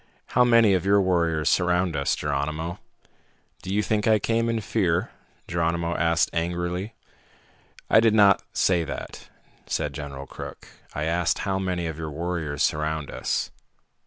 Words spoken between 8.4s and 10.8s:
say that," said General Crook.